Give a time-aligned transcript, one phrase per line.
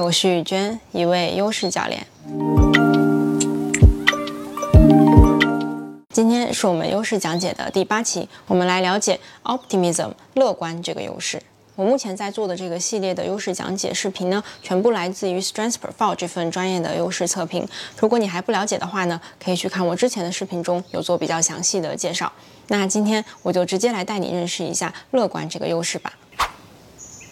[0.00, 2.06] 我是雨娟，一位优势教练。
[6.10, 11.40] 今天是我们优势讲解的第八期，我们来了解 optimism 乐观这个优势。
[11.76, 17.66] 我目前在做的这个系列的优势讲解视频呢，全部来自于 Strengths Profile 这份专业的优势测评。
[17.98, 22.32] 如果你还不了解的话呢，可以去看我之前的视频中有做比较详细的介绍。
[22.66, 26.12] 那今天我就直接来带你认识一下乐观这个优势吧。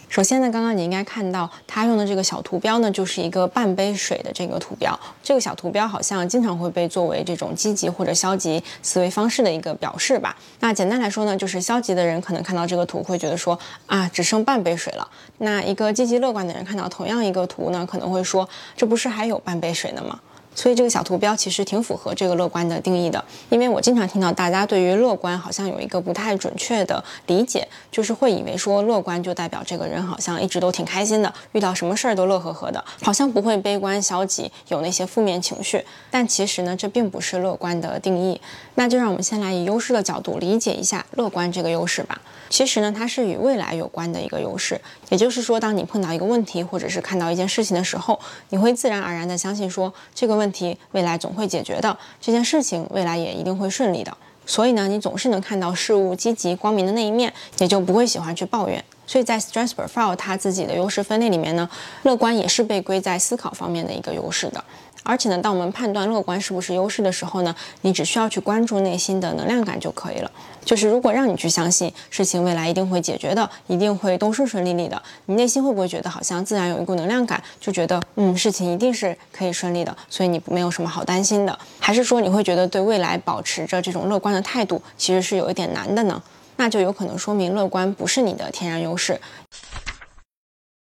[0.09, 4.97] 首先呢，刚刚你应该看到他用的这个小图标呢，就是一个半杯水的这个图标。
[5.21, 10.35] 这个小图标好像经常会被作为这种积极或者消极思维方式的一个表示吧。
[10.61, 15.07] 那简单来说呢，就是消极的人可能看到这个图会觉得说啊，只剩半杯水了。
[15.39, 20.19] 那一个积极乐观的人看到同样一个图呢，可能会说，这不是还有半杯水呢吗？
[20.57, 35.85] 所以这个小图标其实挺符合这个乐观的定义的，因为我经常听到大家对于乐观好像有一个不太准确的理解，就是会以为说乐观就代表这个人好像一直都挺开心的，遇到什么事儿都乐呵呵的，好像不会悲观消极，有那些负面情绪。
[36.09, 38.41] 但其实呢，这并不是乐观的定义。
[38.73, 42.19] 那就让我们先来以优势的角度理解一下乐观这个优势吧。
[42.49, 48.17] 其实呢，它是与未来有关的一个优势，也就是说，当你碰到一个问题，或者是看到一件事情的时候，
[48.49, 54.15] 你会自然而然的相信说这个问问题未来总会解决的，这件事情未来也一定会顺利的。
[54.45, 58.81] 所以呢，你总是能看到事物积极光明的那一面，也就不会喜欢去抱怨。
[59.05, 61.69] 所以在 Stress Profile 它自己的优势分类里面呢，
[62.03, 64.63] 乐观也是被归在思考方面的一个优势的。
[65.03, 70.31] 而且呢，当我们判断乐观是不是优势的时候呢，你只需要去关注内心的能量感就可以了。
[70.65, 81.57] 就是如果让你去相信事情未来一定会解决的，一定会都顺顺利利的，你内心会不会觉得好像自然有一股能量感，就觉得嗯，事情一定是可以顺利的，所以你没有什么好担心的？
[81.79, 86.21] 还是说你会觉得对未来保持着这种乐观的态度，其实是有一点难的呢？
[86.57, 89.17] 那就有可能说明乐观不是你的天然优势。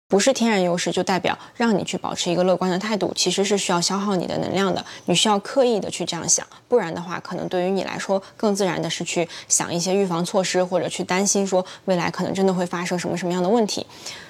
[0.07, 4.85] 不是天然优势，就代表让你去保持一个乐观的态度，其实是需要消耗你的能量的。
[5.05, 13.85] 你需要刻意的去这样想，不然的话，可能对于你来说更自然的是去想一些预防措施，或者去担心说未来可能真的会发生什么什么样的问题。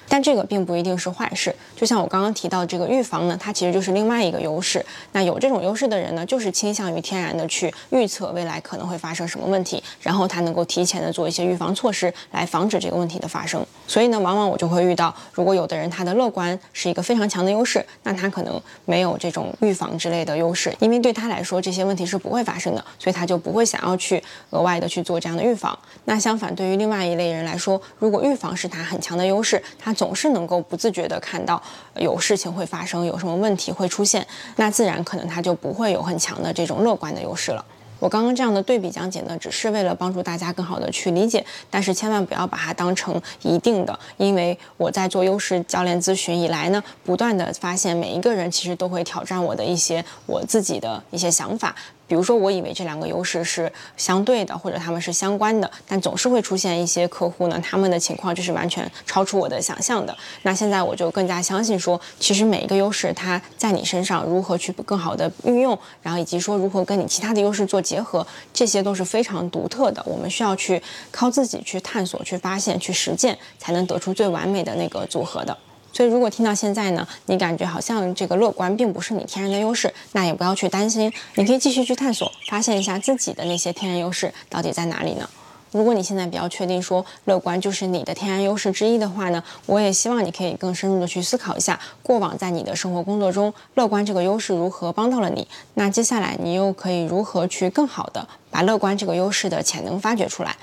[0.08, 4.84] 但这个并不一定是坏事，就像我刚刚提到这个预防呢，它其实就是另外一个优势。
[5.12, 13.64] 那有这种优势的人呢，就是倾向于天然的去预测未来可能会发生什么问题，然后他能够提前的做一些预防措施来防止这个问题的发生。
[13.86, 25.76] 所以呢，往往我就会遇到，如果有的人他的乐观是一个非常强的优势，那他可能没有这种预防之类的优势，因为对他来说这些问题是不会发生的，所以他就不会想要去额外的去做这样的预防。
[26.04, 31.60] 那相反，对于另外一类人来说，如果预防是他很强的优势，他总是能够不自觉地看到
[31.96, 34.24] 有事情会发生，有什么问题会出现，
[34.54, 37.64] 那自然可能他就不会有很强的这种乐观的优势了。
[37.98, 51.74] 我刚刚这样的对比讲解呢，只是为了帮助大家更好的去理解，但是千万不要把它当成一定的，因为我在做优势教练咨询以来呢，不断的发现每一个人其实都会挑战我的一些我自己的一些想法。
[52.06, 60.16] 比如说，我以为这两个优势是相对的，或者他们是相关的，但总是会出现一些客户呢，他们的情况就是完全超出我的想象的。
[60.42, 70.02] 那现在我就更加相信说，其实每一个优势它在你身上如何去更好的运用，然后以及说如何跟你其他的优势做结合，这些都是非常独特的。
[70.06, 70.80] 我们需要去
[71.10, 75.56] 靠自己去探索、去发现、去实践，才能得出最完美的那个组合的。
[75.96, 85.26] 所以，如果听到现在呢，你感觉好像这个乐观并不是你天然的优势，那也不要去担心，你可以继续去探索，发现一下自己的那些天然优势到底在哪里呢？
[85.72, 95.48] 如果你现在比较确定说乐观就是你的天然优势之一的话呢，我也希望你可以更深入的去思考一下，过往在你的生活工作中，乐观这个优势如何帮到了你？
[95.72, 100.54] 那接下来你又可以如何去更好的把乐观这个优势的潜能发掘出来？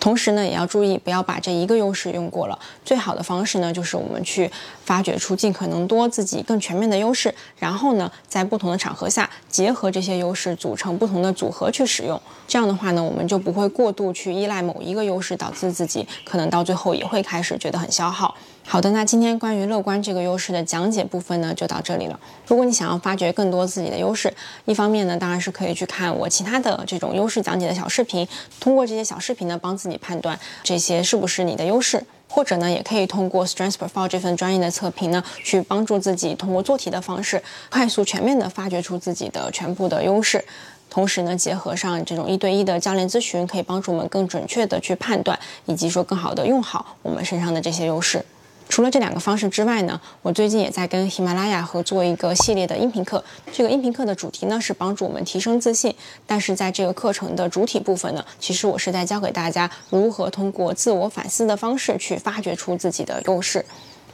[0.00, 2.58] 同时呢，也要注意不要把这一个优势用过了。
[2.84, 4.50] 最好的方式呢，就是我们去
[4.84, 12.20] 发掘出尽可能多自己更全面的优势，然后呢，在不同的场合下结合这些优势，组成不同的组合去使用。
[12.46, 18.34] 这样的话呢，我们就不会过度去依赖某一个优势，导致自己可能到最后也会开始觉得很消耗。
[18.70, 22.20] 好的，那今天关于乐观这个优势的讲解部分呢，就到这里了。
[22.46, 24.30] 如果你想要发掘更多自己的优势，
[24.66, 28.28] 一方面呢，当然是可以去看我其他的这种优势讲解的小视频，
[28.60, 40.44] 通过这些小视频呢，帮自己判断这些是不是你的优势，或者呢，也可以通过 Strengths Profile 这份专业的测评呢，去帮助自己通过做题的方式，快速全面的发掘出自己的全部的优势。
[40.90, 48.22] 同时呢，结合上这种一对一的教练咨询，可以帮助我们更准确的去判断，以及说更好的用好我们身上的这些优势。
[48.68, 53.24] 除了这两个方式之外呢，我最近也在跟喜马拉雅合作一个系列的音频课。
[53.52, 55.94] 这个音频课的主题呢是帮助我们提升自信，
[56.26, 63.64] 但是在这个课程的主体部分呢，其实我是在教给大家如何通过自我反思的方式去发掘出自己的优势。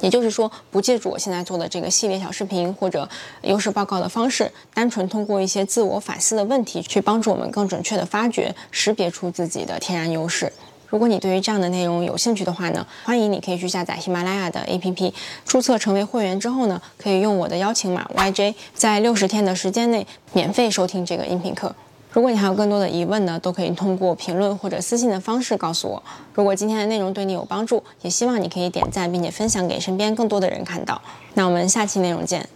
[0.00, 3.08] 也就是说，不借助我现在做的这个系列小视频或者
[3.42, 10.52] 优势报告的方式，单纯通过一些自我反思的问题，去帮助我们更准确的发掘、识别出自己的天然优势。
[10.94, 15.12] 如果你对于这样的内容有兴趣的话呢，欢迎你可以去下载喜马拉雅的 APP，
[15.44, 21.74] 注册成为会员之后呢，可以用我的邀请码 YJ，在六十天的时间内免费收听这个音频课。
[22.12, 26.00] 如果你还有更多的疑问呢，都可以通过评论或者私信的方式告诉我。
[26.32, 31.02] 如果今天的内容对你有帮助，也希望你可以点赞并且分享给身边更多的人看到。
[31.34, 32.48] 那我们下期内容见。